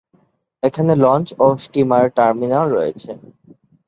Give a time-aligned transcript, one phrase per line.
[0.63, 3.11] এখানে লঞ্চ ও steamer terminal রয়েছে।